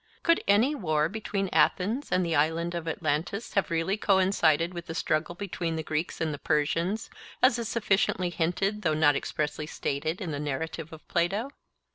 Could 0.23 0.43
any 0.47 0.73
war 0.73 1.07
between 1.09 1.47
Athens 1.53 2.11
and 2.11 2.25
the 2.25 2.35
Island 2.35 2.73
of 2.73 2.87
Atlantis 2.87 3.53
have 3.53 3.69
really 3.69 3.97
coincided 3.97 4.73
with 4.73 4.87
the 4.87 4.95
struggle 4.95 5.35
between 5.35 5.75
the 5.75 5.83
Greeks 5.83 6.19
and 6.19 6.43
Persians, 6.43 7.11
as 7.43 7.59
is 7.59 7.67
sufficiently 7.69 8.31
hinted 8.31 8.81
though 8.81 8.95
not 8.95 9.15
expressly 9.15 9.67
stated 9.67 10.19
in 10.19 10.31
the 10.31 10.39
narrative 10.39 10.91
of 10.91 11.07
Plato? 11.07 11.51